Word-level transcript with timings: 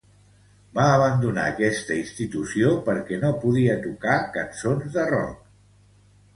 Va 0.77 0.85
abandonar 0.93 1.43
aquesta 1.49 1.99
institució 1.99 2.73
perquè 2.89 3.21
no 3.27 3.31
podia 3.47 3.79
tocar 3.87 4.19
cançons 4.41 4.93
de 4.99 5.09
rock. 5.15 5.41